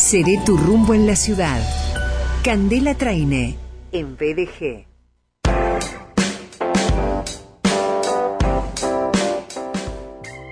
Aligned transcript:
Seré 0.00 0.40
tu 0.46 0.56
rumbo 0.56 0.94
en 0.94 1.06
la 1.06 1.14
ciudad. 1.14 1.60
Candela 2.42 2.94
Traine, 2.94 3.56
en 3.92 4.16
BDG. 4.16 4.86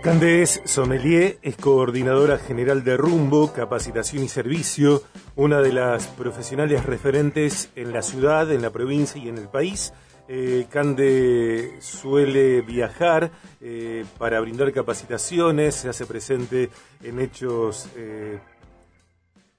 Candés 0.02 0.60
Sommelier 0.64 1.38
es 1.40 1.56
coordinadora 1.56 2.36
general 2.38 2.84
de 2.84 2.98
Rumbo, 2.98 3.52
Capacitación 3.54 4.22
y 4.22 4.28
Servicio, 4.28 5.02
una 5.34 5.62
de 5.62 5.72
las 5.72 6.08
profesionales 6.08 6.84
referentes 6.84 7.70
en 7.74 7.94
la 7.94 8.02
ciudad, 8.02 8.52
en 8.52 8.60
la 8.60 8.70
provincia 8.70 9.20
y 9.20 9.30
en 9.30 9.38
el 9.38 9.48
país. 9.48 9.94
Eh, 10.28 10.66
Cande 10.70 11.72
suele 11.80 12.60
viajar 12.60 13.30
eh, 13.62 14.04
para 14.18 14.40
brindar 14.40 14.70
capacitaciones, 14.72 15.74
se 15.74 15.88
hace 15.88 16.04
presente 16.04 16.68
en 17.02 17.18
hechos 17.18 17.88
eh, 17.96 18.38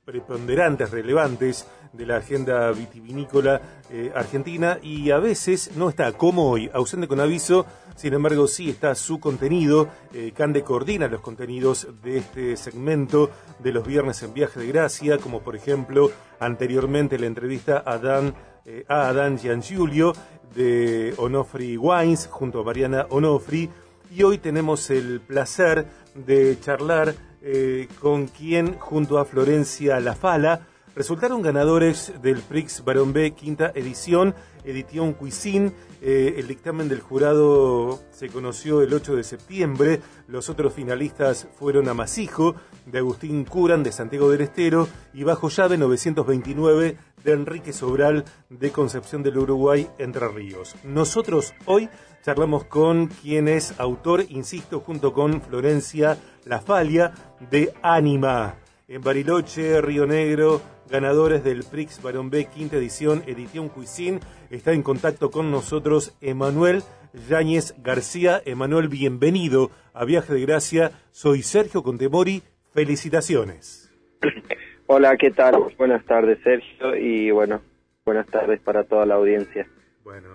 preponderantes, 0.09 0.89
relevantes 0.89 1.67
de 1.93 2.03
la 2.07 2.17
agenda 2.17 2.71
vitivinícola 2.71 3.61
eh, 3.91 4.11
argentina 4.15 4.79
y 4.81 5.11
a 5.11 5.19
veces 5.19 5.69
no 5.75 5.87
está, 5.87 6.13
como 6.13 6.49
hoy, 6.49 6.67
ausente 6.73 7.07
con 7.07 7.19
aviso, 7.19 7.67
sin 7.95 8.15
embargo 8.15 8.47
sí 8.47 8.71
está 8.71 8.95
su 8.95 9.19
contenido. 9.19 9.87
Eh, 10.11 10.31
Cande 10.35 10.63
coordina 10.63 11.07
los 11.07 11.21
contenidos 11.21 11.87
de 12.01 12.17
este 12.17 12.57
segmento 12.57 13.29
de 13.59 13.71
los 13.71 13.85
viernes 13.85 14.23
en 14.23 14.33
Viaje 14.33 14.59
de 14.59 14.67
Gracia, 14.69 15.19
como 15.19 15.41
por 15.41 15.55
ejemplo 15.55 16.09
anteriormente 16.39 17.19
la 17.19 17.27
entrevista 17.27 17.83
a 17.85 17.99
Dan, 17.99 18.33
eh, 18.65 18.85
a 18.87 19.09
Adán 19.09 19.37
Giangiulio 19.37 20.13
de 20.55 21.13
Onofri 21.17 21.77
Wines 21.77 22.27
junto 22.31 22.61
a 22.61 22.63
Mariana 22.63 23.05
Onofri. 23.11 23.69
Y 24.11 24.23
hoy 24.23 24.39
tenemos 24.39 24.89
el 24.89 25.21
placer 25.21 25.85
de 26.15 26.59
charlar 26.59 27.13
eh, 27.41 27.87
con 27.99 28.27
quien, 28.27 28.77
junto 28.77 29.17
a 29.17 29.25
Florencia 29.25 29.99
Lafala, 29.99 30.67
resultaron 30.95 31.41
ganadores 31.41 32.13
del 32.21 32.41
Prix 32.41 32.83
Barón 32.83 33.13
B 33.13 33.31
quinta 33.31 33.71
edición, 33.75 34.35
Edición 34.63 35.13
Cuisine. 35.13 35.71
Eh, 36.01 36.35
el 36.37 36.47
dictamen 36.47 36.87
del 36.89 37.01
jurado 37.01 37.99
se 38.11 38.29
conoció 38.29 38.81
el 38.81 38.93
8 38.93 39.15
de 39.15 39.23
septiembre. 39.23 40.01
Los 40.27 40.49
otros 40.49 40.73
finalistas 40.73 41.47
fueron 41.57 41.89
Amasijo, 41.89 42.55
de 42.85 42.99
Agustín 42.99 43.45
Curan, 43.45 43.83
de 43.83 43.91
Santiago 43.91 44.29
del 44.29 44.41
Estero, 44.41 44.87
y 45.13 45.23
Bajo 45.23 45.49
Llave 45.49 45.77
929, 45.77 46.97
de 47.23 47.31
Enrique 47.31 47.73
Sobral, 47.73 48.25
de 48.49 48.71
Concepción 48.71 49.23
del 49.23 49.37
Uruguay, 49.37 49.89
Entre 49.97 50.27
Ríos. 50.27 50.75
Nosotros 50.83 51.53
hoy 51.65 51.89
charlamos 52.23 52.65
con 52.65 53.07
quien 53.07 53.47
es 53.47 53.79
autor, 53.79 54.25
insisto, 54.29 54.79
junto 54.79 55.13
con 55.13 55.41
Florencia 55.41 56.17
La 56.45 56.59
Falia, 56.61 57.13
de 57.49 57.73
Ánima. 57.81 58.55
En 58.89 59.03
Bariloche, 59.03 59.81
Río 59.81 60.07
Negro, 60.07 60.63
ganadores 60.89 61.43
del 61.43 61.63
Prix 61.63 62.01
Barón 62.01 62.31
B, 62.31 62.45
quinta 62.45 62.77
edición, 62.77 63.21
edición 63.27 63.69
Cuisine. 63.69 64.19
Está 64.49 64.73
en 64.73 64.81
contacto 64.81 65.29
con 65.29 65.51
nosotros 65.51 66.17
Emanuel 66.21 66.81
Yáñez 67.29 67.75
García. 67.83 68.41
Emanuel, 68.45 68.87
bienvenido 68.87 69.69
a 69.93 70.05
Viaje 70.05 70.33
de 70.33 70.41
Gracia. 70.41 70.91
Soy 71.11 71.43
Sergio 71.43 71.83
Contemori. 71.83 72.41
Felicitaciones. 72.73 73.93
Hola, 74.87 75.15
¿qué 75.17 75.29
tal? 75.29 75.71
Buenas 75.77 76.03
tardes, 76.05 76.39
Sergio, 76.43 76.95
y 76.95 77.29
bueno, 77.29 77.61
buenas 78.05 78.25
tardes 78.25 78.59
para 78.59 78.85
toda 78.85 79.05
la 79.05 79.15
audiencia. 79.15 79.69
Bueno, 80.03 80.29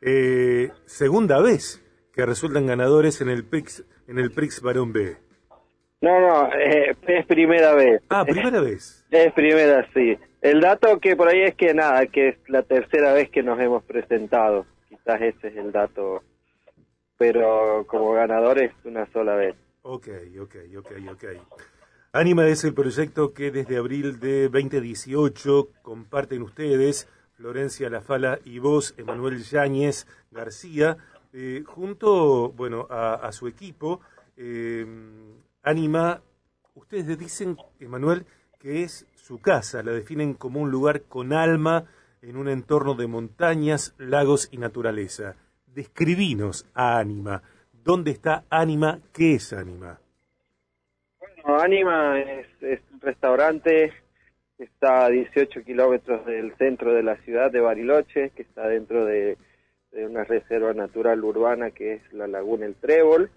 eh, 0.00 0.70
segunda 0.84 1.40
vez 1.42 1.84
que 2.12 2.24
resultan 2.24 2.68
ganadores 2.68 3.20
en 3.20 3.30
el 3.30 3.44
Prix, 3.44 3.84
en 4.06 4.20
el 4.20 4.30
Prix 4.30 4.62
Barón 4.62 4.92
B. 4.92 5.16
No, 6.00 6.18
no, 6.18 6.52
eh, 6.54 6.96
es 7.06 7.26
primera 7.26 7.74
vez. 7.74 8.02
Ah, 8.08 8.24
primera 8.24 8.60
vez. 8.60 8.96
Es 9.10 9.32
primera, 9.32 9.88
sí. 9.92 10.16
El 10.40 10.60
dato 10.60 11.00
que 11.00 11.16
por 11.16 11.28
ahí 11.28 11.42
es 11.42 11.56
que 11.56 11.74
nada, 11.74 12.06
que 12.06 12.28
es 12.28 12.36
la 12.46 12.62
tercera 12.62 13.12
vez 13.12 13.28
que 13.28 13.42
nos 13.42 13.58
hemos 13.58 13.82
presentado. 13.82 14.66
Quizás 14.88 15.20
ese 15.20 15.48
es 15.48 15.56
el 15.56 15.72
dato, 15.72 16.22
pero 17.18 17.84
como 17.88 18.12
ganadores 18.12 18.72
una 18.84 19.10
sola 19.12 19.34
vez. 19.34 19.56
Ok, 19.82 20.08
ok, 20.40 20.56
ok, 20.78 20.92
ok. 21.10 21.24
Anima 22.12 22.46
es 22.46 22.62
el 22.62 22.72
proyecto 22.72 23.34
que 23.34 23.50
desde 23.50 23.78
abril 23.78 24.20
de 24.20 24.48
2018 24.48 25.70
comparten 25.82 26.42
ustedes, 26.42 27.08
Florencia 27.34 27.90
Lafala 27.90 28.38
y 28.44 28.60
vos, 28.60 28.94
Emanuel 28.96 29.42
Yáñez 29.42 30.06
García, 30.30 30.96
eh, 31.32 31.64
junto 31.66 32.50
bueno, 32.52 32.86
a, 32.90 33.14
a 33.14 33.32
su 33.32 33.48
equipo. 33.48 34.00
Eh, 34.36 34.86
Anima, 35.62 36.22
ustedes 36.74 37.18
dicen, 37.18 37.56
Emanuel, 37.78 38.24
que 38.58 38.82
es 38.82 39.06
su 39.14 39.40
casa, 39.40 39.82
la 39.82 39.92
definen 39.92 40.34
como 40.34 40.60
un 40.60 40.70
lugar 40.70 41.02
con 41.02 41.32
alma 41.32 41.84
en 42.22 42.36
un 42.36 42.48
entorno 42.48 42.94
de 42.94 43.06
montañas, 43.06 43.94
lagos 43.98 44.48
y 44.52 44.58
naturaleza. 44.58 45.36
Describinos 45.66 46.66
a 46.74 46.98
Anima. 46.98 47.42
¿Dónde 47.72 48.10
está 48.10 48.44
Anima? 48.48 49.00
¿Qué 49.12 49.34
es 49.34 49.52
Anima? 49.52 50.00
Bueno, 51.18 51.60
Anima 51.60 52.18
es, 52.18 52.46
es 52.62 52.80
un 52.92 53.00
restaurante 53.00 53.92
que 54.56 54.64
está 54.64 55.06
a 55.06 55.10
18 55.10 55.62
kilómetros 55.62 56.24
del 56.24 56.56
centro 56.56 56.94
de 56.94 57.02
la 57.02 57.16
ciudad 57.18 57.50
de 57.50 57.60
Bariloche, 57.60 58.30
que 58.30 58.42
está 58.42 58.66
dentro 58.66 59.04
de, 59.04 59.36
de 59.92 60.06
una 60.06 60.24
reserva 60.24 60.72
natural 60.72 61.22
urbana 61.22 61.70
que 61.70 61.94
es 61.94 62.12
la 62.12 62.26
Laguna 62.26 62.66
El 62.66 62.76
Trébol. 62.76 63.30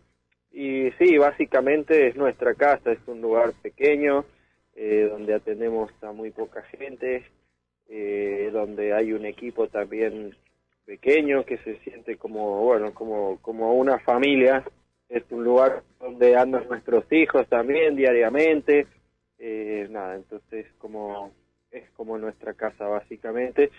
Y 0.53 0.91
sí, 0.99 1.17
básicamente 1.17 2.07
es 2.07 2.15
nuestra 2.15 2.53
casa, 2.53 2.91
es 2.91 2.99
un 3.07 3.21
lugar 3.21 3.53
pequeño 3.61 4.23
eh, 4.75 5.09
donde 5.11 5.33
atendemos 5.33 5.91
a 6.03 6.11
muy 6.11 6.31
poca 6.31 6.61
gente, 6.61 7.25
eh, 7.89 8.49
donde 8.53 8.93
hay 8.93 9.11
un 9.13 9.25
equipo 9.25 9.67
también 9.67 10.35
pequeño 10.85 11.43
que 11.43 11.57
se 11.57 11.77
siente 11.79 12.17
como, 12.17 12.63
bueno, 12.63 12.93
como, 12.93 13.39
como 13.41 13.73
una 13.73 13.99
familia. 13.99 14.63
Es 15.09 15.23
un 15.31 15.43
lugar 15.43 15.83
donde 15.99 16.35
andan 16.35 16.67
nuestros 16.67 17.11
hijos 17.11 17.47
también 17.49 17.95
diariamente. 17.95 18.87
Eh, 19.39 19.87
nada, 19.89 20.15
entonces 20.15 20.67
como 20.77 21.33
es 21.71 21.89
como 21.91 22.17
nuestra 22.17 22.53
casa 22.53 22.85
básicamente 22.85 23.71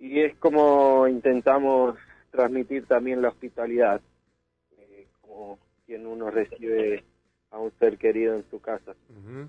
y 0.00 0.20
es 0.20 0.34
como 0.36 1.08
intentamos 1.08 1.96
transmitir 2.30 2.86
también 2.86 3.20
la 3.20 3.28
hospitalidad, 3.28 4.00
eh, 4.78 5.06
como 5.20 5.58
quien 5.90 6.06
uno 6.06 6.30
recibe 6.30 7.02
a 7.50 7.58
un 7.58 7.72
ser 7.80 7.98
querido 7.98 8.36
en 8.36 8.48
su 8.48 8.60
casa. 8.60 8.94
Uh 9.08 9.28
-huh. 9.28 9.48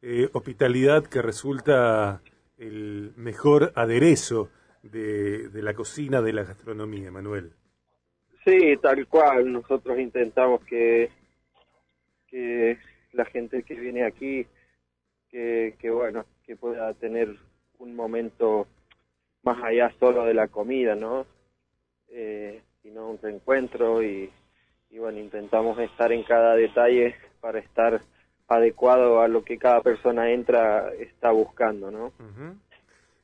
eh, 0.00 0.30
hospitalidad 0.32 1.04
que 1.04 1.20
resulta 1.20 2.22
el 2.56 3.12
mejor 3.16 3.72
aderezo 3.74 4.48
de, 4.82 5.50
de, 5.50 5.62
la 5.62 5.74
cocina, 5.74 6.22
de 6.22 6.32
la 6.32 6.44
gastronomía, 6.44 7.10
Manuel. 7.10 7.52
Sí, 8.42 8.74
tal 8.80 9.06
cual. 9.06 9.52
Nosotros 9.52 9.98
intentamos 9.98 10.64
que, 10.64 11.10
que 12.26 12.78
la 13.12 13.26
gente 13.26 13.62
que 13.62 13.74
viene 13.74 14.06
aquí, 14.06 14.46
que, 15.28 15.76
que 15.78 15.90
bueno, 15.90 16.24
que 16.42 16.56
pueda 16.56 16.94
tener 16.94 17.36
un 17.78 17.94
momento 17.94 18.66
más 19.42 19.62
allá 19.62 19.92
solo 20.00 20.24
de 20.24 20.32
la 20.32 20.48
comida, 20.48 20.94
¿no? 20.94 21.26
Eh, 22.08 22.62
sino 22.80 23.10
un 23.10 23.18
reencuentro 23.18 24.02
y, 24.02 24.30
y 24.92 24.98
bueno, 24.98 25.18
intentamos 25.18 25.78
estar 25.78 26.12
en 26.12 26.22
cada 26.22 26.54
detalle 26.54 27.16
para 27.40 27.58
estar 27.58 28.02
adecuado 28.46 29.22
a 29.22 29.28
lo 29.28 29.42
que 29.42 29.58
cada 29.58 29.80
persona 29.80 30.30
entra 30.30 30.92
está 30.92 31.30
buscando, 31.32 31.90
¿no? 31.90 32.12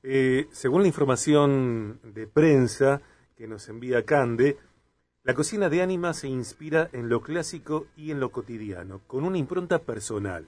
Eh, 0.03 0.47
según 0.51 0.81
la 0.81 0.89
información 0.89 2.01
de 2.03 2.27
prensa 2.27 3.03
que 3.37 3.47
nos 3.47 3.69
envía 3.69 4.07
Cande, 4.07 4.57
la 5.25 5.35
cocina 5.35 5.69
de 5.69 5.83
Anima 5.83 6.15
se 6.15 6.29
inspira 6.29 6.89
en 6.93 7.11
lo 7.11 7.21
clásico 7.21 7.87
y 7.97 8.13
en 8.13 8.21
lo 8.21 8.31
cotidiano, 8.31 9.03
con 9.07 9.25
una 9.25 9.37
impronta 9.37 9.81
personal, 9.81 10.47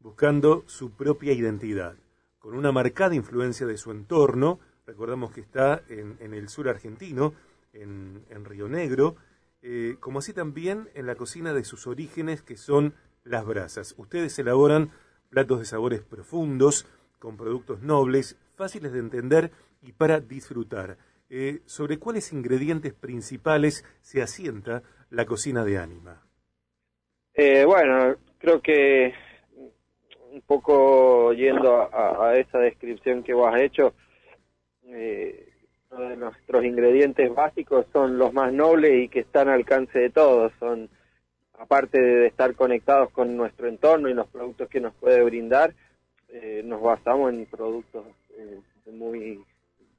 buscando 0.00 0.64
su 0.66 0.90
propia 0.90 1.32
identidad, 1.32 1.94
con 2.38 2.54
una 2.54 2.72
marcada 2.72 3.14
influencia 3.14 3.66
de 3.66 3.78
su 3.78 3.90
entorno, 3.90 4.60
recordamos 4.86 5.30
que 5.30 5.40
está 5.40 5.80
en, 5.88 6.18
en 6.20 6.34
el 6.34 6.50
sur 6.50 6.68
argentino, 6.68 7.32
en, 7.72 8.22
en 8.28 8.44
Río 8.44 8.68
Negro, 8.68 9.16
eh, 9.62 9.96
como 10.00 10.20
así 10.20 10.32
también 10.32 10.88
en 10.94 11.06
la 11.06 11.14
cocina 11.14 11.52
de 11.52 11.64
sus 11.64 11.86
orígenes 11.86 12.42
que 12.42 12.56
son 12.56 12.94
las 13.24 13.44
brasas. 13.44 13.94
Ustedes 13.98 14.38
elaboran 14.38 14.90
platos 15.30 15.58
de 15.58 15.64
sabores 15.64 16.00
profundos, 16.02 16.86
con 17.18 17.36
productos 17.36 17.82
nobles, 17.82 18.38
fáciles 18.54 18.92
de 18.92 19.00
entender 19.00 19.50
y 19.82 19.92
para 19.92 20.20
disfrutar. 20.20 20.96
Eh, 21.30 21.60
¿Sobre 21.66 21.98
cuáles 21.98 22.32
ingredientes 22.32 22.94
principales 22.94 23.84
se 24.00 24.22
asienta 24.22 24.82
la 25.10 25.26
cocina 25.26 25.64
de 25.64 25.78
Ánima? 25.78 26.22
Eh, 27.34 27.64
bueno, 27.64 28.16
creo 28.38 28.60
que 28.60 29.12
un 30.30 30.40
poco 30.42 31.32
yendo 31.32 31.88
a, 31.92 32.36
esa 32.36 32.58
descripción 32.58 33.22
que 33.22 33.34
vos 33.34 33.52
has 33.52 33.60
hecho, 33.60 33.94
eh, 34.86 35.48
uno 35.90 36.08
de 36.08 36.16
nuestros 36.16 36.64
ingredientes 36.64 37.34
básicos 37.34 37.86
son 37.92 38.18
los 38.18 38.32
más 38.32 38.52
nobles 38.52 39.04
y 39.04 39.08
que 39.08 39.20
están 39.20 39.48
al 39.48 39.54
alcance 39.54 39.98
de 39.98 40.10
todos. 40.10 40.52
Son, 40.58 40.88
aparte 41.58 42.00
de 42.00 42.26
estar 42.26 42.54
conectados 42.54 43.10
con 43.10 43.36
nuestro 43.36 43.68
entorno 43.68 44.08
y 44.08 44.14
los 44.14 44.28
productos 44.28 44.68
que 44.68 44.80
nos 44.80 44.94
puede 44.94 45.22
brindar, 45.22 45.74
eh, 46.28 46.62
nos 46.64 46.82
basamos 46.82 47.32
en 47.32 47.46
productos 47.46 48.06
eh, 48.36 48.60
muy 48.92 49.42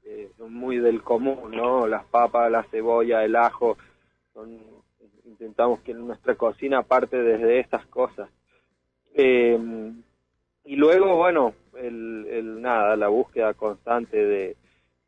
eh, 0.04 0.30
muy 0.38 0.78
del 0.78 1.02
común, 1.02 1.50
¿no? 1.52 1.86
Las 1.86 2.04
papas, 2.06 2.50
la 2.50 2.64
cebolla, 2.64 3.24
el 3.24 3.36
ajo, 3.36 3.76
son, 4.32 4.58
intentamos 5.24 5.80
que 5.80 5.94
nuestra 5.94 6.34
cocina 6.34 6.82
parte 6.82 7.22
desde 7.22 7.60
estas 7.60 7.86
cosas. 7.86 8.28
y 9.14 10.76
luego, 10.76 11.16
bueno, 11.16 11.54
el, 11.76 12.26
el, 12.30 12.62
nada, 12.62 12.96
la 12.96 13.08
búsqueda 13.08 13.54
constante 13.54 14.16
de, 14.16 14.56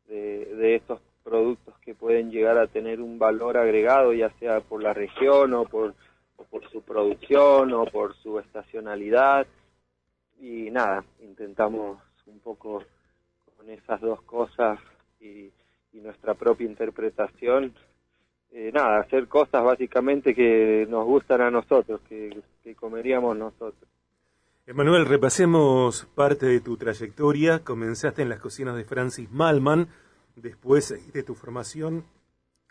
de, 0.07 0.75
estos 0.75 0.99
productos 1.23 1.77
que 1.79 1.95
pueden 1.95 2.31
llegar 2.31 2.57
a 2.57 2.67
tener 2.67 3.01
un 3.01 3.17
valor 3.17 3.57
agregado, 3.57 4.13
ya 4.13 4.29
sea 4.39 4.61
por 4.61 4.83
la 4.83 4.93
región 4.93 5.53
o 5.53 5.65
por, 5.65 5.93
o 6.37 6.43
por 6.43 6.69
su 6.69 6.81
producción 6.81 7.73
o 7.73 7.85
por 7.85 8.15
su 8.17 8.39
estacionalidad. 8.39 9.47
Y 10.39 10.69
nada, 10.71 11.03
intentamos 11.21 11.99
un 12.25 12.39
poco 12.39 12.83
con 13.57 13.69
esas 13.69 14.01
dos 14.01 14.21
cosas 14.23 14.79
y, 15.19 15.51
nuestra 15.93 16.33
propia 16.33 16.65
interpretación, 16.65 17.71
eh, 18.51 18.71
nada, 18.73 18.99
hacer 18.99 19.27
cosas 19.27 19.63
básicamente 19.63 20.33
que 20.33 20.87
nos 20.89 21.05
gustan 21.05 21.39
a 21.41 21.51
nosotros, 21.51 22.01
que, 22.09 22.41
que 22.63 22.75
comeríamos 22.75 23.37
nosotros. 23.37 23.89
Emanuel, 24.65 25.05
repasemos 25.05 26.07
parte 26.15 26.45
de 26.45 26.61
tu 26.61 26.77
trayectoria. 26.77 27.65
Comenzaste 27.65 28.21
en 28.21 28.29
las 28.29 28.39
cocinas 28.39 28.77
de 28.77 28.85
Francis 28.85 29.29
Malman, 29.29 29.89
después 30.37 30.95
de 31.11 31.23
tu 31.23 31.35
formación 31.35 32.05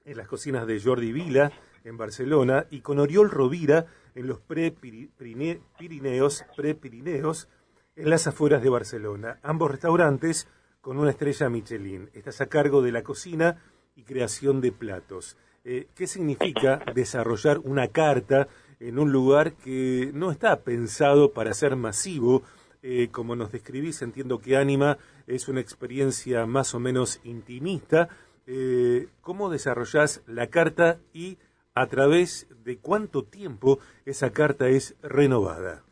en 0.07 0.17
las 0.17 0.27
cocinas 0.27 0.67
de 0.67 0.81
Jordi 0.81 1.13
Vila 1.13 1.53
en 1.85 1.99
Barcelona 1.99 2.65
y 2.71 2.81
con 2.81 2.99
Oriol 2.99 3.31
Rovira 3.31 3.85
en 4.15 4.27
los 4.27 4.41
pre-Pirineos, 4.41 6.47
pre-Pirineos 6.57 7.51
en 7.95 8.09
las 8.09 8.27
afueras 8.27 8.63
de 8.63 8.71
Barcelona. 8.71 9.39
Ambos 9.43 9.71
restaurantes 9.71 10.49
con 10.81 10.99
una 10.99 11.11
estrella 11.11 11.51
Michelin. 11.51 12.09
Estás 12.15 12.41
a 12.41 12.47
cargo 12.47 12.81
de 12.81 12.93
la 12.93 13.03
cocina 13.03 13.63
y 13.95 14.05
creación 14.05 14.63
de 14.63 14.73
platos. 14.73 15.37
Eh, 15.63 15.89
¿Qué 15.95 16.07
significa 16.07 16.83
desarrollar 16.95 17.59
una 17.59 17.89
carta 17.89 18.49
en 18.83 18.99
un 18.99 19.13
lugar 19.13 19.53
que 19.53 20.11
no 20.13 20.31
está 20.31 20.61
pensado 20.61 21.33
para 21.33 21.55
ser 21.55 21.77
masivo? 21.77 22.43
Eh, 22.83 23.09
como 23.13 23.37
nos 23.37 23.53
describís, 23.53 24.03
entiendo 24.03 24.41
que 24.41 24.57
Anima 24.57 24.99
es 25.29 25.49
una 25.49 25.61
experiencia 25.61 26.47
más 26.47 26.75
o 26.75 26.81
menos 26.81 27.21
intimista. 27.23 28.09
Eh, 28.47 29.07
¿Cómo 29.21 29.51
desarrollás 29.51 30.23
la 30.27 30.49
carta 30.49 30.99
y 31.13 31.39
a 31.75 31.87
través 31.87 32.49
de 32.65 32.79
cuánto 32.79 33.23
tiempo 33.23 33.79
esa 34.05 34.33
carta 34.33 34.69
es 34.69 34.97
renovada? 35.01 35.85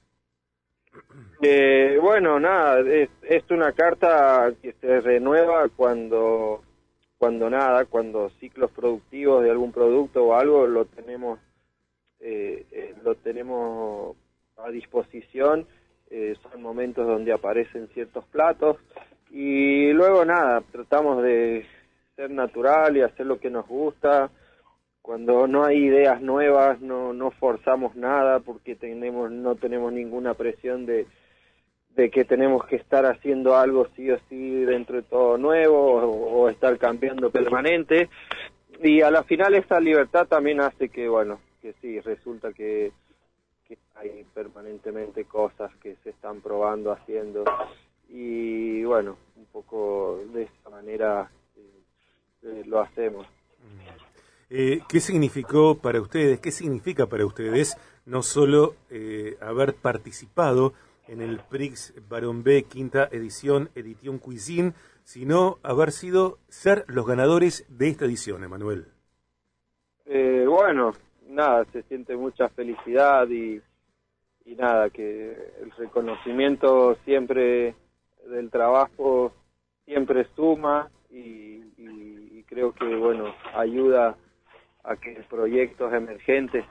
Eh, 1.42 1.96
bueno, 2.02 2.40
nada, 2.40 2.80
es, 2.80 3.08
es, 3.22 3.44
una 3.50 3.72
carta 3.72 4.52
que 4.60 4.72
se 4.80 5.00
renueva 5.00 5.68
cuando, 5.68 6.62
cuando 7.18 7.48
nada, 7.48 7.84
cuando 7.84 8.30
ciclos 8.40 8.72
productivos 8.72 9.44
de 9.44 9.50
algún 9.50 9.70
producto 9.72 10.24
o 10.24 10.34
algo 10.34 10.66
lo 10.66 10.84
tenemos, 10.86 11.38
eh, 12.20 12.66
eh, 12.70 12.94
lo 13.02 13.14
tenemos 13.16 14.16
a 14.56 14.70
disposición. 14.70 15.66
son 16.42 16.62
momentos 16.62 17.06
donde 17.06 17.32
aparecen 17.32 17.88
ciertos 17.88 18.24
platos 18.26 18.76
y 19.30 19.92
luego 19.92 20.24
nada, 20.24 20.60
tratamos 20.72 21.22
de 21.22 21.64
ser 22.16 22.30
natural 22.30 22.96
y 22.96 23.02
hacer 23.02 23.26
lo 23.26 23.38
que 23.38 23.48
nos 23.48 23.66
gusta 23.66 24.30
cuando 25.02 25.46
no 25.46 25.64
hay 25.64 25.86
ideas 25.86 26.20
nuevas 26.20 26.80
no 26.80 27.12
no 27.12 27.30
forzamos 27.30 27.96
nada 27.96 28.40
porque 28.40 28.76
tenemos 28.76 29.30
no 29.30 29.54
tenemos 29.54 29.92
ninguna 29.92 30.34
presión 30.34 30.86
de 30.86 31.06
de 31.96 32.10
que 32.10 32.24
tenemos 32.24 32.64
que 32.66 32.76
estar 32.76 33.04
haciendo 33.06 33.56
algo 33.56 33.88
sí 33.96 34.10
o 34.10 34.18
sí 34.28 34.64
dentro 34.64 34.96
de 34.96 35.02
todo 35.02 35.38
nuevo 35.38 35.94
o, 35.94 36.48
estar 36.48 36.78
cambiando 36.78 37.30
permanente 37.30 38.08
y 38.82 39.00
a 39.00 39.10
la 39.10 39.24
final 39.24 39.54
esa 39.54 39.80
libertad 39.80 40.26
también 40.26 40.60
hace 40.60 40.88
que 40.88 41.08
bueno 41.08 41.40
que 41.60 41.74
sí 41.80 42.00
resulta 42.00 42.52
que, 42.52 42.92
que 43.66 43.78
hay 43.96 44.24
permanentemente 44.34 45.24
cosas 45.24 45.74
que 45.76 45.96
se 46.02 46.10
están 46.10 46.40
probando 46.40 46.92
haciendo. 46.92 47.44
Y 48.08 48.82
bueno 48.84 49.16
un 49.36 49.46
poco 49.46 50.20
de 50.32 50.42
esa 50.42 50.70
manera 50.70 51.30
eh, 51.56 51.82
eh, 52.42 52.62
lo 52.66 52.80
hacemos. 52.80 53.26
Eh, 54.48 54.80
¿Qué 54.88 55.00
significó 55.00 55.76
para 55.76 56.00
ustedes, 56.00 56.40
qué 56.40 56.50
significa 56.50 57.06
para 57.06 57.24
ustedes 57.24 57.76
no 58.04 58.22
solo 58.22 58.74
haber 59.40 59.74
participado 59.74 60.72
en 61.06 61.20
el 61.20 61.38
Prix 61.38 61.94
Baron 62.08 62.42
B 62.42 62.64
quinta 62.64 63.08
edición, 63.12 63.70
Edición 63.76 64.18
Cuisine, 64.18 64.72
sino 65.04 65.58
haber 65.62 65.90
sido 65.92 66.38
ser 66.48 66.84
los 66.88 67.06
ganadores 67.06 67.66
de 67.68 67.88
esta 67.88 68.04
edición, 68.04 68.44
Emanuel. 68.44 68.86
Eh, 70.04 70.44
bueno, 70.48 70.92
nada, 71.30 71.64
se 71.72 71.82
siente 71.84 72.16
mucha 72.16 72.48
felicidad 72.50 73.28
y, 73.28 73.60
y 74.44 74.54
nada, 74.56 74.90
que 74.90 75.30
el 75.62 75.70
reconocimiento 75.78 76.96
siempre 77.04 77.74
del 78.28 78.50
trabajo 78.50 79.32
siempre 79.84 80.26
suma 80.36 80.90
y, 81.10 81.60
creo 82.46 82.72
que, 82.72 82.96
bueno, 82.96 83.32
ayuda 83.54 84.16
a 84.82 84.96
que 84.96 85.22
proyectos 85.28 85.92
emergentes 85.92 86.64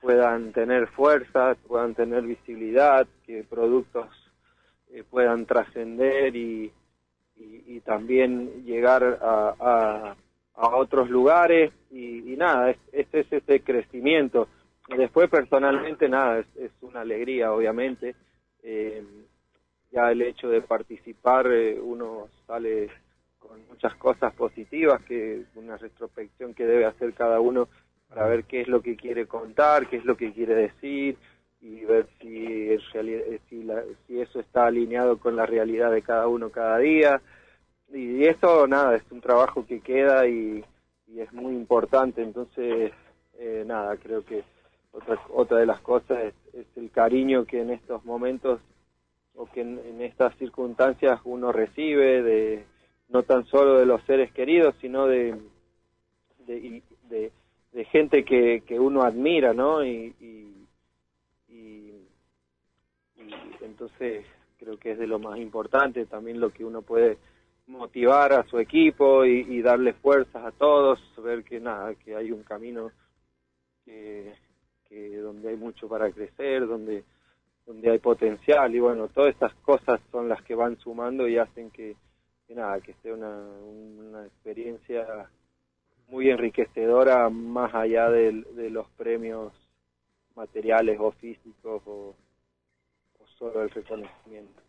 puedan 0.00 0.52
tener 0.52 0.86
fuerza, 0.88 1.56
puedan 1.66 1.96
tener 1.96 2.22
visibilidad, 2.22 3.08
que 3.26 3.42
productos 3.42 4.06
eh, 4.92 5.02
puedan 5.08 5.46
trascender 5.46 6.36
y, 6.36 6.72
y, 7.36 7.80
también 7.80 8.64
llegar 8.64 9.18
a, 9.20 9.54
a, 9.58 10.16
a 10.60 10.76
otros 10.76 11.08
lugares 11.08 11.72
y, 11.90 12.36
nada, 12.36 12.74
este 12.92 13.20
es, 13.20 13.32
ese 13.32 13.60
crecimiento. 13.60 14.48
Después 14.96 15.30
personalmente 15.30 16.08
nada, 16.08 16.40
es, 16.40 16.70
una 16.82 17.00
alegría 17.00 17.52
obviamente. 17.52 18.14
Eh, 18.62 19.02
ya 19.90 20.12
el 20.12 20.22
hecho 20.22 20.48
de 20.48 20.60
participar 20.60 21.46
eh, 21.50 21.80
uno 21.80 22.28
sale 22.46 22.90
con 23.38 23.66
muchas 23.68 23.94
cosas 23.94 24.34
positivas, 24.34 25.02
que 25.02 25.44
una 25.54 25.78
retrospección 25.78 26.54
que 26.54 26.66
debe 26.66 26.84
hacer 26.84 27.14
cada 27.14 27.40
uno 27.40 27.68
para 28.08 28.26
ver 28.26 28.44
qué 28.44 28.60
es 28.60 28.68
lo 28.68 28.82
que 28.82 28.96
quiere 28.96 29.26
contar, 29.26 29.88
qué 29.88 29.96
es 29.96 30.04
lo 30.04 30.16
que 30.16 30.32
quiere 30.32 30.54
decir 30.54 31.16
y 31.62 31.84
ver 31.84 32.06
si, 32.20 32.68
si, 33.48 33.66
si 34.06 34.20
eso 34.20 34.40
está 34.40 34.66
alineado 34.66 35.18
con 35.18 35.36
la 35.36 35.46
realidad 35.46 35.90
de 35.90 36.02
cada 36.02 36.28
uno 36.28 36.50
cada 36.50 36.78
día. 36.78 37.22
Y, 37.92 38.24
eso, 38.24 38.66
nada, 38.66 38.96
es 38.96 39.02
un 39.10 39.20
trabajo 39.20 39.66
que 39.66 39.80
queda 39.80 40.26
y, 40.26 40.64
es 41.16 41.32
muy 41.32 41.54
importante. 41.54 42.22
Entonces, 42.22 42.92
eh, 43.38 43.64
nada, 43.66 43.96
creo 43.96 44.24
que 44.24 44.44
otra, 44.92 45.20
otra 45.32 45.58
de 45.58 45.66
las 45.66 45.80
cosas 45.80 46.32
es, 46.52 46.66
el 46.76 46.90
cariño 46.90 47.44
que 47.44 47.60
en 47.60 47.70
estos 47.70 48.04
momentos 48.04 48.60
o 49.34 49.46
que 49.46 49.60
en, 49.60 50.00
estas 50.02 50.36
circunstancias 50.36 51.20
uno 51.24 51.52
recibe 51.52 52.22
de 52.22 52.64
no 53.08 53.22
tan 53.22 53.44
solo 53.46 53.78
de 53.78 53.86
los 53.86 54.02
seres 54.04 54.32
queridos, 54.32 54.74
sino 54.80 55.06
de, 55.06 55.36
de, 56.46 56.82
de 57.08 57.32
de 57.72 57.84
gente 57.86 58.24
que, 58.24 58.62
que 58.66 58.78
uno 58.78 59.02
admira, 59.02 59.52
¿no? 59.52 59.84
Y, 59.84 60.14
y, 60.20 60.66
y, 61.48 61.92
entonces 63.60 64.24
creo 64.58 64.78
que 64.78 64.92
es 64.92 64.98
de 64.98 65.06
lo 65.06 65.18
más 65.18 65.38
importante 65.38 66.04
también 66.06 66.40
lo 66.40 66.50
que 66.50 66.64
uno 66.64 66.82
puede 66.82 67.18
motivar 67.66 68.32
a 68.32 68.44
su 68.44 68.58
equipo 68.58 69.24
y, 69.24 69.62
darle 69.62 69.92
fuerzas 69.94 70.44
a 70.44 70.50
todos, 70.52 71.00
ver 71.22 71.44
que 71.44 71.60
nada, 71.60 71.94
que 71.94 72.16
hay 72.16 72.32
un 72.32 72.42
camino 72.42 72.90
que, 73.84 74.34
que 74.88 75.16
donde 75.18 75.50
hay 75.50 75.56
mucho 75.56 75.88
para 75.88 76.10
crecer, 76.10 76.66
donde 76.66 77.04
donde 77.70 77.88
hay 77.88 77.98
potencial 77.98 78.74
y 78.74 78.80
bueno, 78.80 79.06
todas 79.08 79.32
estas 79.32 79.54
cosas 79.56 80.00
son 80.10 80.28
las 80.28 80.42
que 80.42 80.56
van 80.56 80.76
sumando 80.78 81.28
y 81.28 81.38
hacen 81.38 81.70
que, 81.70 81.94
que 82.48 82.54
nada, 82.56 82.80
que 82.80 82.94
sea 82.94 83.14
una, 83.14 83.30
una 83.30 84.26
experiencia 84.26 85.30
muy 86.08 86.30
enriquecedora 86.30 87.30
más 87.30 87.72
allá 87.72 88.10
de, 88.10 88.32
los 88.70 88.88
premios 88.96 89.52
materiales 90.34 90.98
o 91.00 91.12
físicos 91.12 91.82
o, 91.86 92.16
solo 93.38 93.62
el 93.62 93.70
reconocimiento. 93.70 94.60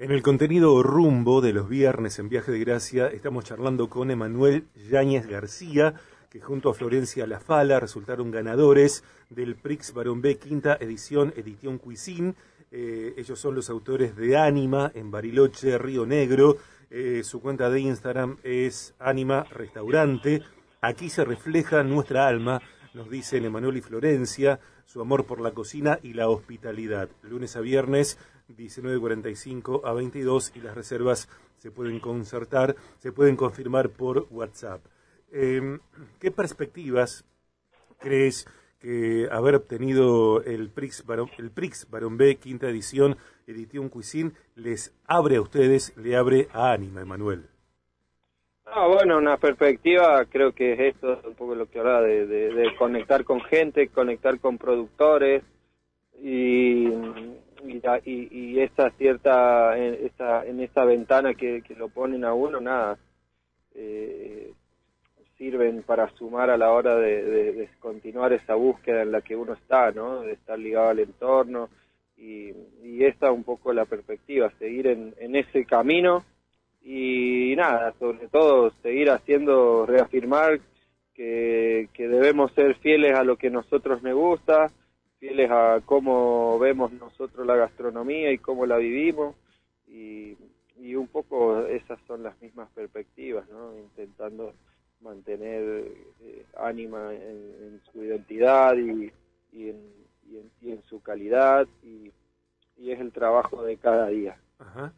En 0.00 0.12
el 0.12 0.22
contenido 0.22 0.80
rumbo 0.84 1.40
de 1.40 1.52
los 1.52 1.68
viernes 1.68 2.20
en 2.20 2.28
Viaje 2.28 2.52
de 2.52 2.60
Gracia 2.60 3.08
estamos 3.08 3.44
charlando 3.44 3.88
con 3.88 4.12
Emanuel 4.12 4.68
Yáñez 4.88 5.26
García, 5.26 5.94
que 6.30 6.40
junto 6.40 6.70
a 6.70 6.74
Florencia 6.74 7.26
Lafala 7.26 7.80
resultaron 7.80 8.30
ganadores 8.30 9.02
del 9.28 9.56
Prix 9.56 9.92
Barón 9.92 10.22
B 10.22 10.38
quinta 10.38 10.76
edición 10.78 11.34
Edición 11.36 11.78
Cuisine. 11.78 12.36
Eh, 12.70 13.14
ellos 13.16 13.40
son 13.40 13.56
los 13.56 13.70
autores 13.70 14.14
de 14.14 14.36
Ánima 14.36 14.92
en 14.94 15.10
Bariloche, 15.10 15.76
Río 15.78 16.06
Negro. 16.06 16.58
Eh, 16.90 17.22
su 17.24 17.40
cuenta 17.40 17.68
de 17.68 17.80
Instagram 17.80 18.36
es 18.44 18.94
Ánima 19.00 19.42
Restaurante. 19.50 20.42
Aquí 20.80 21.10
se 21.10 21.24
refleja 21.24 21.82
nuestra 21.82 22.28
alma, 22.28 22.62
nos 22.94 23.10
dicen 23.10 23.44
Emanuel 23.44 23.76
y 23.76 23.80
Florencia, 23.80 24.60
su 24.86 25.00
amor 25.00 25.26
por 25.26 25.40
la 25.40 25.52
cocina 25.52 25.98
y 26.02 26.14
la 26.14 26.28
hospitalidad. 26.28 27.08
Lunes 27.22 27.56
a 27.56 27.60
viernes 27.60 28.18
1945 28.48 29.86
a 29.86 29.92
22 29.92 30.52
y 30.54 30.60
las 30.60 30.74
reservas 30.74 31.28
se 31.58 31.70
pueden 31.70 32.00
concertar, 32.00 32.76
se 32.98 33.12
pueden 33.12 33.36
confirmar 33.36 33.90
por 33.90 34.26
WhatsApp. 34.30 34.84
Em, 35.30 35.80
¿Qué 36.18 36.30
perspectivas 36.30 37.24
crees 37.98 38.46
que 38.78 39.28
haber 39.30 39.56
obtenido 39.56 40.42
el 40.42 40.70
Prix, 40.70 41.04
Barón, 41.04 41.30
el 41.38 41.50
Prix 41.50 41.86
B, 41.90 42.36
quinta 42.36 42.68
edición, 42.68 43.16
Edición 43.46 43.88
Cuisine, 43.88 44.32
les 44.54 44.92
abre 45.04 45.36
a 45.36 45.40
ustedes, 45.40 45.92
le 45.96 46.16
abre 46.16 46.48
a 46.52 46.72
Ánima, 46.72 47.00
Emanuel? 47.00 47.48
Ah, 48.80 48.86
bueno, 48.86 49.18
una 49.18 49.38
perspectiva, 49.38 50.24
creo 50.26 50.52
que 50.52 50.74
es 50.74 50.94
esto, 50.94 51.20
un 51.26 51.34
poco 51.34 51.56
lo 51.56 51.68
que 51.68 51.80
habla 51.80 52.00
de, 52.00 52.72
conectar 52.78 53.24
con 53.24 53.40
gente, 53.40 53.88
conectar 53.88 54.38
con 54.38 54.56
productores 54.56 55.42
y, 56.22 56.86
y, 56.86 57.82
y, 58.04 58.60
esa 58.60 58.90
cierta, 58.90 59.76
en 59.76 60.06
esa, 60.06 60.46
en 60.46 60.60
esa 60.60 60.84
ventana 60.84 61.34
que, 61.34 61.60
lo 61.76 61.88
ponen 61.88 62.24
a 62.24 62.34
uno, 62.34 62.60
nada, 62.60 62.96
eh, 63.74 64.52
sirven 65.36 65.82
para 65.82 66.08
sumar 66.10 66.48
a 66.48 66.56
la 66.56 66.70
hora 66.70 66.94
de, 66.94 67.68
continuar 67.80 68.32
esa 68.32 68.54
búsqueda 68.54 69.02
en 69.02 69.10
la 69.10 69.22
que 69.22 69.34
uno 69.34 69.54
está, 69.54 69.90
¿no? 69.90 70.20
De 70.20 70.34
estar 70.34 70.56
ligado 70.56 70.90
al 70.90 71.00
entorno 71.00 71.68
y, 72.16 72.52
y 72.84 73.04
esta 73.04 73.32
un 73.32 73.42
poco 73.42 73.72
la 73.72 73.86
perspectiva, 73.86 74.52
seguir 74.60 74.86
en, 74.86 75.16
en 75.18 75.34
ese 75.34 75.64
camino 75.64 76.22
y 76.90 77.54
nada, 77.54 77.92
sobre 77.98 78.28
todo 78.28 78.72
seguir 78.82 79.10
haciendo, 79.10 79.84
reafirmar 79.84 80.58
que, 81.12 81.90
que 81.92 82.08
debemos 82.08 82.50
ser 82.52 82.76
fieles 82.76 83.14
a 83.14 83.24
lo 83.24 83.36
que 83.36 83.50
nosotros 83.50 84.02
nos 84.02 84.14
gusta, 84.14 84.72
fieles 85.18 85.50
a 85.50 85.82
cómo 85.84 86.58
vemos 86.58 86.90
nosotros 86.92 87.46
la 87.46 87.56
gastronomía 87.56 88.32
y 88.32 88.38
cómo 88.38 88.64
la 88.64 88.78
vivimos 88.78 89.36
y, 89.86 90.38
y 90.78 90.94
un 90.94 91.08
poco 91.08 91.66
esas 91.66 91.98
son 92.06 92.22
las 92.22 92.40
mismas 92.40 92.70
perspectivas, 92.70 93.46
¿no? 93.50 93.76
intentando 93.76 94.54
mantener 95.02 95.92
eh, 96.22 96.46
ánima 96.56 97.12
en, 97.12 97.82
su 97.92 98.02
identidad 98.02 98.74
y, 98.78 99.12
y, 99.52 99.68
en, 99.68 99.92
y, 100.62 100.70
en, 100.70 100.82
su 100.84 101.02
calidad 101.02 101.68
y, 101.82 102.10
y 102.78 102.92
es 102.92 102.98
el 102.98 103.12
trabajo 103.12 103.62
de 103.62 103.76
cada 103.76 104.06
día. 104.08 104.38
Ajá. 104.58 104.90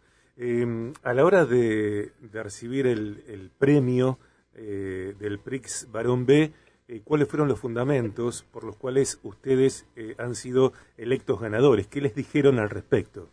Eh, 0.42 0.92
a 1.02 1.12
la 1.12 1.26
hora 1.26 1.44
de, 1.44 2.12
recibir 2.32 2.86
el, 2.86 3.50
premio 3.58 4.18
eh, 4.54 5.14
del 5.18 5.38
PRIX 5.38 5.92
Barón 5.92 6.24
B, 6.24 6.50
eh, 6.88 7.02
¿cuáles 7.04 7.28
fueron 7.28 7.46
los 7.46 7.60
fundamentos 7.60 8.44
por 8.44 8.64
los 8.64 8.74
cuales 8.76 9.20
ustedes 9.22 9.86
eh, 9.96 10.14
han 10.16 10.34
sido 10.34 10.72
electos 10.96 11.42
ganadores? 11.42 11.88
¿Qué 11.88 12.00
les 12.00 12.14
dijeron 12.14 12.58
al 12.58 12.70
respecto? 12.70 13.28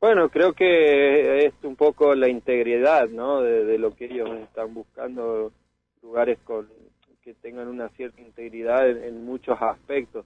Bueno, 0.00 0.28
creo 0.28 0.52
que 0.52 1.44
es 1.44 1.54
un 1.64 1.74
poco 1.74 2.14
la 2.14 2.28
integridad, 2.28 3.08
¿no? 3.08 3.42
De, 3.42 3.76
lo 3.76 3.96
que 3.96 4.04
ellos 4.04 4.30
están 4.38 4.72
buscando, 4.72 5.50
lugares 6.02 6.38
con 6.44 6.68
que 7.20 7.34
tengan 7.34 7.66
una 7.66 7.88
cierta 7.88 8.20
integridad 8.20 8.88
en, 8.88 9.24
muchos 9.24 9.60
aspectos. 9.60 10.24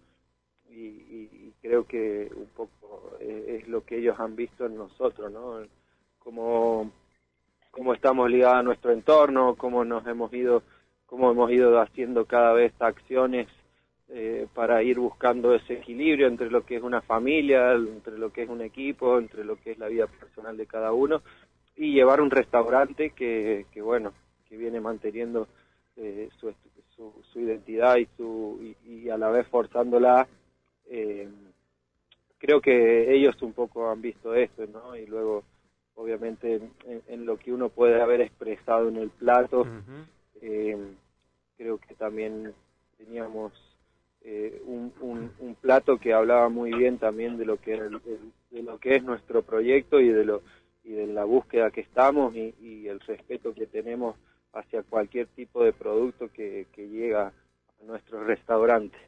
Y, 0.68 1.52
creo 1.62 1.86
que 1.86 2.28
un 2.34 2.48
poco 2.56 3.16
es, 3.20 3.62
es, 3.62 3.68
lo 3.68 3.84
que 3.84 3.96
ellos 3.96 4.18
han 4.18 4.36
visto 4.36 4.66
en 4.66 4.76
nosotros, 4.76 5.32
¿no? 5.32 5.62
Cómo, 6.22 6.90
cómo 7.70 7.94
estamos 7.94 8.30
ligados 8.30 8.58
a 8.58 8.62
nuestro 8.62 8.92
entorno, 8.92 9.56
cómo 9.56 9.84
nos 9.84 10.06
hemos 10.06 10.32
ido, 10.32 10.62
cómo 11.06 11.30
hemos 11.30 11.50
ido 11.50 11.80
haciendo 11.80 12.24
cada 12.26 12.52
vez 12.52 12.72
acciones 12.80 13.48
eh, 14.08 14.46
para 14.54 14.82
ir 14.82 14.98
buscando 14.98 15.54
ese 15.54 15.74
equilibrio 15.74 16.26
entre 16.26 16.50
lo 16.50 16.64
que 16.64 16.76
es 16.76 16.82
una 16.82 17.00
familia, 17.00 17.72
entre 17.72 18.18
lo 18.18 18.32
que 18.32 18.42
es 18.42 18.48
un 18.48 18.60
equipo, 18.60 19.18
entre 19.18 19.44
lo 19.44 19.56
que 19.56 19.72
es 19.72 19.78
la 19.78 19.88
vida 19.88 20.06
personal 20.06 20.56
de 20.56 20.66
cada 20.66 20.92
uno 20.92 21.22
y 21.76 21.92
llevar 21.92 22.20
un 22.20 22.30
restaurante 22.30 23.10
que, 23.10 23.66
que 23.72 23.80
bueno, 23.80 24.12
que 24.48 24.56
viene 24.56 24.80
manteniendo 24.80 25.48
eh, 25.96 26.28
su, 26.38 26.52
su, 26.96 27.40
identidad 27.40 27.96
y, 27.96 28.06
su, 28.16 28.74
y, 28.84 29.08
a 29.08 29.16
la 29.16 29.30
vez 29.30 29.46
forzándola. 29.48 30.28
Eh, 30.86 31.28
creo 32.38 32.60
que 32.60 33.14
ellos 33.14 33.40
un 33.42 33.52
poco 33.52 33.90
han 33.90 34.02
visto 34.02 34.34
esto, 34.34 34.66
¿no? 34.66 34.94
Y 34.96 35.06
luego 35.06 35.44
obviamente 35.94 36.60
en, 37.08 37.26
lo 37.26 37.38
que 37.38 37.52
uno 37.52 37.68
puede 37.68 38.00
haber 38.00 38.20
expresado 38.20 38.88
en 38.88 38.96
el 38.96 39.10
plato. 39.10 39.66
Eh, 40.40 40.76
creo 41.56 41.78
que 41.78 41.94
también 41.94 42.52
teníamos 42.98 43.52
eh, 44.22 44.60
un, 44.64 44.92
un, 45.00 45.54
plato 45.54 45.98
que 45.98 46.12
hablaba 46.12 46.48
muy 46.48 46.72
bien 46.72 46.98
también 46.98 47.36
de 47.38 47.44
lo 47.44 47.60
que 47.60 47.80
de 47.80 48.62
lo 48.62 48.78
que 48.78 48.96
es 48.96 49.04
nuestro 49.04 49.42
proyecto 49.42 50.00
y 50.00 50.08
de 50.08 50.24
lo 50.24 50.42
y 50.84 50.92
de 50.92 51.06
la 51.06 51.24
búsqueda 51.24 51.70
que 51.70 51.82
estamos 51.82 52.34
y, 52.34 52.88
el 52.88 52.98
respeto 53.00 53.54
que 53.54 53.66
tenemos 53.66 54.16
hacia 54.52 54.82
cualquier 54.82 55.28
tipo 55.28 55.64
de 55.64 55.72
producto 55.72 56.28
que, 56.32 56.66
llega 56.76 57.28
a 57.28 57.84
nuestro 57.84 58.24
restaurante. 58.24 58.98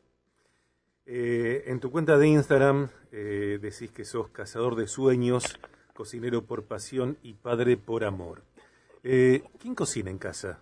Eh, 1.07 1.65
en 1.67 1.81
tu 1.81 1.91
cuenta 1.91 2.17
de 2.17 2.29
Instagram 2.29 2.89
decís 3.11 3.91
que 3.91 4.05
sos 4.05 4.29
cazador 4.29 4.77
de 4.77 4.87
sueños, 4.87 5.59
cocinero 5.95 6.45
por 6.45 6.67
pasión 6.67 7.17
y 7.23 7.35
padre 7.35 7.77
por 7.77 8.05
amor. 8.05 8.43
Eh, 9.03 9.43
¿Quién 9.61 9.75
cocina 9.75 10.11
en 10.11 10.19
casa? 10.19 10.61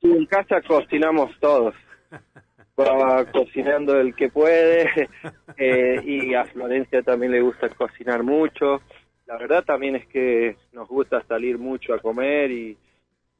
En 0.00 0.26
casa 0.26 0.60
cocinamos 0.66 1.30
todos. 1.38 1.74
Va 2.78 3.24
cocinando 3.32 3.98
el 3.98 4.14
que 4.14 4.28
puede 4.28 5.08
eh, 5.56 6.00
y 6.04 6.34
a 6.34 6.44
Florencia 6.44 7.02
también 7.02 7.32
le 7.32 7.42
gusta 7.42 7.68
cocinar 7.70 8.22
mucho. 8.22 8.80
La 9.26 9.36
verdad 9.36 9.64
también 9.64 9.96
es 9.96 10.06
que 10.06 10.56
nos 10.72 10.88
gusta 10.88 11.20
salir 11.26 11.58
mucho 11.58 11.92
a 11.92 11.98
comer 11.98 12.50
y, 12.50 12.78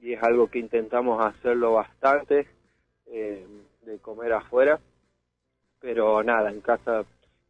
es 0.02 0.22
algo 0.22 0.48
que 0.48 0.58
intentamos 0.58 1.24
hacerlo 1.24 1.74
bastante, 1.74 2.46
eh, 3.06 3.46
de 3.82 3.98
comer 3.98 4.32
afuera. 4.32 4.78
Pero 5.80 6.22
nada, 6.22 6.50
en 6.50 6.60
casa 6.60 7.04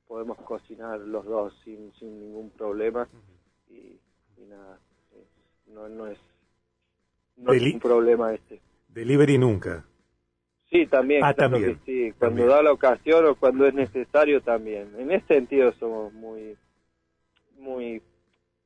podemos 0.07 0.38
cocinar 0.38 0.99
los 1.00 1.25
dos 1.25 1.55
sin, 1.65 1.93
sin 1.95 2.21
ningún 2.21 2.50
problema 2.50 3.09
y, 3.71 4.01
nada, 4.49 4.79
no, 5.67 5.89
no 5.89 6.07
es, 6.07 6.19
no 7.37 7.53
es 7.53 7.75
un 7.75 7.81
problema 7.81 8.33
este. 8.35 8.61
Delivery 8.89 9.39
nunca. 9.39 9.85
Sí, 10.71 10.87
también, 10.87 11.25
ah, 11.25 11.33
también. 11.33 11.81
sí, 11.87 12.13
cuando 12.19 12.47
da 12.47 12.63
la 12.63 12.73
ocasión 12.73 13.25
o 13.27 13.37
cuando 13.37 13.67
es 13.67 13.75
necesario 13.75 14.43
también. 14.43 14.93
En 14.99 15.11
ese 15.11 15.27
sentido 15.27 15.73
somos 15.73 16.13
muy, 16.13 16.57
muy, 17.59 18.03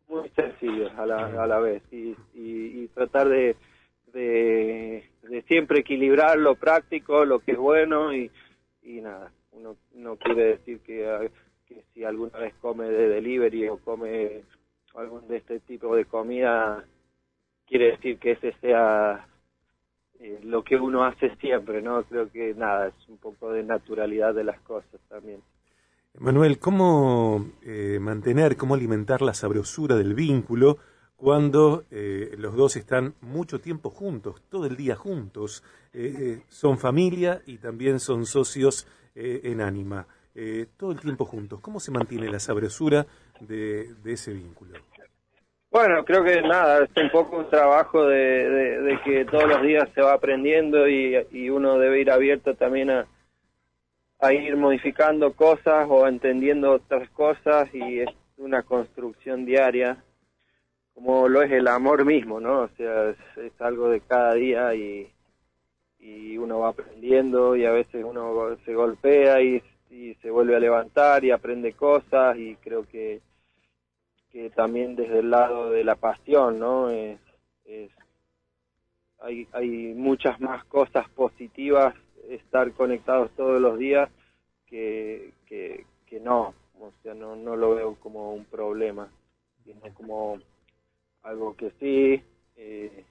muy 0.09 0.29
sencillos 0.31 0.93
a 0.97 1.07
la, 1.07 1.27
a 1.43 1.47
la 1.47 1.61
vez 1.61 1.83
y, 1.93 2.17
y, 2.35 2.89
tratar 2.89 3.29
de, 3.29 3.57
de, 4.13 5.05
de, 5.23 5.43
siempre 5.43 5.81
equilibrar 5.81 6.39
lo 6.39 6.57
práctico, 6.57 7.25
lo 7.25 7.39
que 7.39 7.53
es 7.53 7.59
bueno 7.59 8.13
y, 8.13 8.31
y 8.83 9.01
nada, 9.01 9.33
uno 9.53 9.77
no 9.95 10.17
quiere 10.17 10.57
decir 10.57 10.81
que, 10.81 11.31
que 11.67 11.85
si 11.95 12.03
alguna 12.03 12.37
vez 12.39 12.53
come 12.61 12.89
de 12.89 13.09
delivery 13.09 13.69
o 13.69 13.79
come 13.79 14.43
algún 14.95 15.27
de 15.29 15.39
este 15.39 15.61
tipo 15.61 15.95
de 15.97 16.05
comida, 16.05 16.85
quiere 17.67 17.93
decir 17.93 18.19
que 18.19 18.33
ese 18.33 18.53
sea 18.61 19.27
eh, 20.21 20.41
lo 20.43 20.63
que 20.63 20.77
uno 20.77 21.05
hace 21.05 21.35
siempre, 21.37 21.83
¿no? 21.83 22.03
Creo 22.05 22.31
que 22.31 22.55
nada, 22.55 22.89
es 22.89 23.09
un 23.09 23.19
poco 23.19 23.53
de 23.53 23.63
naturalidad 23.63 24.35
de 24.35 24.45
las 24.45 24.61
cosas 24.61 25.01
también. 25.09 25.41
Manuel, 26.19 26.59
¿cómo 26.59 27.47
eh, 27.63 27.99
mantener, 28.01 28.57
cómo 28.57 28.75
alimentar 28.75 29.23
la 29.23 29.33
sabrosura 29.33 29.97
del 29.97 30.15
vínculo 30.15 30.77
cuando 31.17 31.85
eh, 31.91 32.35
los 32.37 32.55
dos 32.55 32.77
están 32.77 33.15
mucho 33.23 33.61
tiempo 33.61 33.91
juntos, 33.91 34.43
todo 34.49 34.67
el 34.67 34.77
día 34.77 34.97
juntos? 34.97 35.63
son 36.49 36.79
familia 36.79 37.43
y 37.45 37.59
también 37.59 38.01
son 38.01 38.25
socios 38.25 38.89
en 39.15 39.61
ánima. 39.61 40.07
Eh, 40.35 40.67
todo 40.79 40.93
el 40.93 41.01
tiempo 41.01 41.27
juntos. 41.27 41.61
¿Cómo 41.61 41.79
se 41.79 41.91
mantiene 41.91 42.31
la 42.31 42.41
sabrosura 42.41 43.07
de, 43.41 43.95
ese 44.05 44.33
vínculo? 44.33 44.79
Bueno, 45.71 46.05
creo 46.05 46.23
que 46.23 46.43
nada, 46.43 46.85
es 46.85 46.91
un 47.03 47.11
poco 47.11 47.39
un 47.39 47.49
trabajo 47.49 48.07
de, 48.07 48.99
que 49.05 49.25
todos 49.25 49.49
los 49.49 49.63
días 49.63 49.89
se 49.95 50.03
va 50.03 50.13
aprendiendo 50.13 50.89
y, 50.89 51.51
uno 51.51 51.79
debe 51.79 52.01
ir 52.01 52.11
abierto 52.11 52.55
también 52.55 52.91
a, 52.91 53.07
a 54.21 54.33
ir 54.33 54.57
modificando 54.57 55.33
cosas 55.33 55.87
o 55.89 56.07
entendiendo 56.07 56.73
otras 56.73 57.09
cosas 57.11 57.69
y 57.75 58.01
es 58.01 58.11
una 58.37 58.63
construcción 58.63 59.47
diaria 59.47 60.03
como 60.95 61.29
lo 61.29 61.43
es 61.43 61.51
el 61.51 61.69
amor 61.69 62.05
mismo, 62.05 62.41
¿no? 62.41 62.63
O 62.63 62.69
sea, 62.77 63.11
es, 63.11 63.61
algo 63.61 63.89
de 63.89 64.01
cada 64.01 64.35
día 64.35 64.75
y, 64.75 65.11
y 65.99 66.37
uno 66.39 66.61
va 66.61 66.69
aprendiendo 66.69 67.57
y 67.57 67.65
a 67.65 67.73
veces 67.73 68.05
uno 68.05 68.57
se 68.65 68.75
golpea 68.75 69.41
y 69.41 69.63
y 69.93 70.15
se 70.17 70.31
vuelve 70.31 70.57
a 70.57 70.61
levantar 70.61 71.23
y 71.23 71.31
aprende 71.31 71.75
cosas 71.75 72.39
y 72.39 72.57
creo 72.57 72.89
que, 72.89 73.21
que 74.31 74.49
también 74.51 74.97
desde 74.97 75.19
el 75.19 75.31
lado 75.31 75.71
de 75.71 75.85
la 75.85 75.97
pasión, 75.97 76.59
¿no? 76.59 76.89
Es, 76.89 77.21
hay, 79.21 79.47
hay 79.53 79.95
muchas 79.95 80.41
más 80.41 80.65
cosas 80.65 81.09
positivas 81.11 81.95
estar 82.29 82.73
conectados 82.73 83.31
todos 83.37 83.61
los 83.61 83.79
días 83.79 84.11
que, 84.67 85.33
que, 85.47 85.85
no. 86.21 86.55
O 86.79 86.93
sea, 87.03 87.15
no, 87.15 87.37
no 87.37 87.57
lo 87.57 87.75
veo 87.75 87.95
como 87.97 88.35
un 88.35 88.45
problema, 88.45 89.09
sino 89.65 89.81
como 89.95 90.39
algo 91.23 91.57
que 91.57 91.71
sí, 91.79 92.23
eh, 92.57 93.05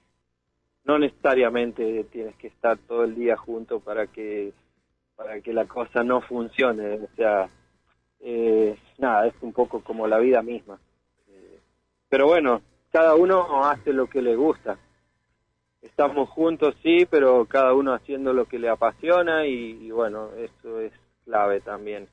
no 0.84 0.98
necesariamente 0.98 2.04
tienes 2.04 2.36
que 2.36 2.48
estar 2.48 2.78
todo 2.78 3.04
el 3.04 3.14
día 3.14 3.36
junto 3.36 3.80
para 3.80 4.06
que 4.06 4.52
para 5.22 5.40
que 5.40 5.52
la 5.52 5.66
cosa 5.66 6.02
no 6.02 6.20
funcione, 6.20 6.94
o 6.94 7.08
sea, 7.16 7.48
eh, 8.20 8.76
nada, 8.98 9.26
es 9.28 9.34
un 9.40 9.52
poco 9.52 9.80
como 9.80 10.06
la 10.06 10.18
vida 10.18 10.42
misma. 10.42 10.78
Eh, 11.28 11.58
pero 12.08 12.26
bueno, 12.26 12.60
cada 12.90 13.14
uno 13.14 13.64
hace 13.64 13.92
lo 13.92 14.08
que 14.08 14.20
le 14.20 14.34
gusta. 14.34 14.78
Estamos 15.80 16.28
juntos, 16.28 16.74
sí, 16.82 17.06
pero 17.08 17.44
cada 17.46 17.72
uno 17.72 17.94
haciendo 17.94 18.32
lo 18.32 18.46
que 18.46 18.58
le 18.58 18.68
apasiona 18.68 19.46
y, 19.46 19.90
bueno, 19.90 20.30
eso 20.36 20.80
es 20.80 20.92
clave 21.24 21.60
también. 21.60 22.08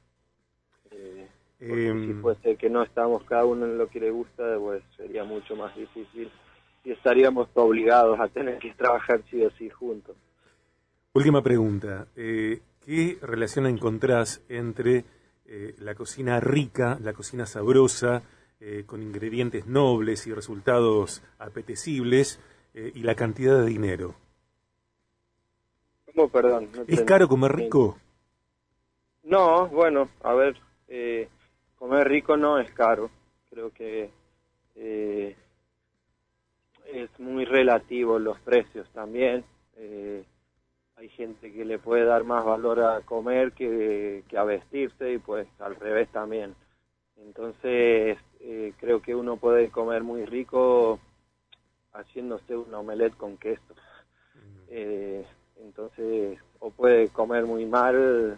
Eh, 0.92 1.28
si 1.60 1.66
em, 1.66 2.22
fuese 2.22 2.56
que 2.58 2.70
no 2.70 2.84
estamos 2.84 3.24
cada 3.24 3.46
uno 3.46 3.66
en 3.66 3.78
lo 3.78 3.88
que 3.88 4.00
le 4.00 4.12
gusta, 4.12 4.58
pues 4.60 4.84
sería 4.98 5.24
mucho 5.24 5.56
más 5.56 5.76
difícil 5.76 6.32
y 6.84 6.92
estaríamos 6.92 7.50
obligados 7.56 8.20
a 8.20 8.28
tener 8.28 8.60
que 8.60 8.74
trabajar 8.74 9.22
sí 9.30 9.44
o 9.44 9.52
sí 9.52 9.70
juntos. 9.70 10.16
Última 11.14 11.42
pregunta. 11.42 12.08
Eh, 12.16 12.60
¿Qué 12.86 13.18
relación 13.22 13.68
encontrás 13.68 14.42
entre 14.50 15.06
eh, 15.52 15.74
la 15.80 15.96
cocina 15.96 16.40
rica, 16.40 17.00
la 17.02 17.12
cocina 17.14 17.48
sabrosa, 17.48 18.22
eh, 18.60 18.84
con 18.86 19.02
ingredientes 19.02 19.66
nobles 19.66 20.28
y 20.28 20.34
resultados 20.34 21.24
apetecibles 21.40 22.40
eh, 22.76 22.92
y 22.94 23.02
la 23.02 23.16
cantidad 23.16 23.60
de 23.60 23.66
dinero. 23.66 24.14
¿Cómo, 26.06 26.30
perdón? 26.30 26.70
¿Es 26.86 27.02
caro 27.02 27.28
comer 27.28 27.56
rico? 27.56 27.98
No, 29.24 29.68
bueno, 29.70 30.10
a 30.22 30.36
ver, 30.36 30.56
comer 31.80 32.08
rico 32.08 32.38
no 32.38 32.60
es 32.60 32.70
caro. 32.74 33.10
Creo 33.50 33.72
que 33.72 34.12
es 36.86 37.20
muy 37.20 37.46
relativo 37.46 38.20
los 38.20 38.40
precios 38.42 38.88
también 38.92 39.44
hay 41.00 41.08
gente 41.10 41.54
que 41.54 41.64
le 41.64 41.80
puede 41.80 42.04
dar 42.04 42.26
más 42.26 42.44
valor 42.44 42.82
a 42.82 43.02
comer 43.02 43.54
que, 43.54 44.24
a 44.38 44.44
vestirse 44.44 45.14
y 45.14 45.18
pues 45.18 45.48
al 45.60 45.76
revés 45.76 46.10
también. 46.10 46.56
Entonces 47.16 48.18
eh, 48.42 48.74
creo 48.78 49.02
que 49.02 49.16
uno 49.16 49.38
puede 49.38 49.70
comer 49.70 50.04
muy 50.04 50.26
rico 50.26 51.00
haciéndose 51.94 52.58
un 52.58 52.74
omelette 52.74 53.16
con 53.16 53.38
queso. 53.38 53.76
Eh, 54.68 55.26
entonces, 55.62 56.38
o 56.60 56.70
puede 56.70 57.08
comer 57.10 57.46
muy 57.46 57.66
mal, 57.66 58.38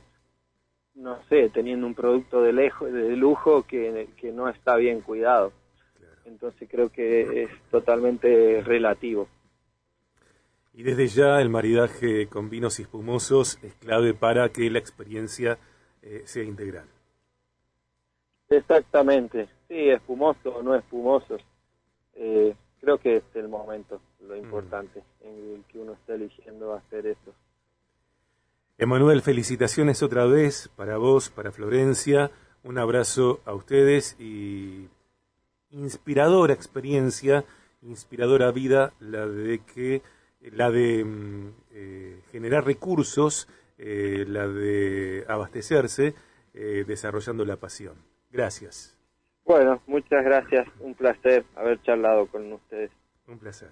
no 0.93 1.23
sé, 1.29 1.49
teniendo 1.49 1.87
un 1.87 1.95
producto 1.95 2.43
de, 2.43 2.53
de 2.53 3.15
lujo 3.15 3.63
que, 3.63 4.07
que 4.17 4.31
no 4.31 4.47
está 4.49 4.75
bien 4.75 5.01
cuidado. 5.01 5.51
Entonces 6.25 6.69
creo 6.69 6.89
que 6.89 7.43
es 7.43 7.49
totalmente 7.71 8.61
relativo. 8.61 9.27
Y 10.73 10.83
desde 10.83 11.07
ya 11.07 11.41
el 11.41 11.49
maridaje 11.49 12.27
con 12.27 12.49
vinos 12.49 12.79
espumosos 12.79 13.59
es 13.61 13.73
clave 13.75 14.13
para 14.13 14.49
que 14.49 14.69
la 14.69 14.79
experiencia 14.79 15.57
eh, 16.01 16.23
sea 16.25 16.43
integral. 16.43 16.85
Exactamente, 18.49 19.47
sí, 19.67 19.89
espumoso 19.89 20.49
o 20.49 20.63
no 20.63 20.75
espumoso. 20.75 21.37
Eh, 22.15 22.55
creo 22.79 22.97
que 22.97 23.17
es 23.17 23.23
el 23.35 23.47
momento, 23.47 24.01
lo 24.19 24.35
mm. 24.35 24.37
importante, 24.37 25.03
en 25.21 25.55
el 25.55 25.63
que 25.65 25.79
uno 25.79 25.93
está 25.93 26.15
eligiendo 26.15 26.73
hacer 26.73 27.05
eso. 27.05 27.33
Emanuel, 28.77 29.21
felicitaciones 29.21 30.01
otra 30.01 30.25
vez 30.25 30.69
para 30.75 30.97
vos, 30.97 31.29
para 31.29 31.51
Florencia. 31.51 32.31
Un 32.63 32.77
abrazo 32.77 33.39
a 33.45 33.53
ustedes 33.53 34.19
y 34.19 34.87
inspiradora 35.69 36.53
experiencia, 36.53 37.45
inspiradora 37.81 38.51
vida 38.51 38.93
la 38.99 39.27
de 39.27 39.59
que 39.59 40.01
la 40.41 40.71
de 40.71 41.03
mm, 41.03 41.53
eh, 41.71 42.21
generar 42.31 42.65
recursos, 42.65 43.47
eh, 43.77 44.25
la 44.27 44.47
de 44.47 45.25
abastecerse, 45.27 46.15
eh, 46.53 46.83
desarrollando 46.87 47.45
la 47.45 47.57
pasión. 47.57 47.95
Gracias. 48.31 48.97
Bueno, 49.45 49.81
muchas 49.87 50.23
gracias. 50.23 50.67
Un 50.79 50.95
placer 50.95 51.45
haber 51.55 51.81
charlado 51.81 52.27
con 52.27 52.51
ustedes. 52.53 52.91
Un 53.27 53.37
placer. 53.37 53.71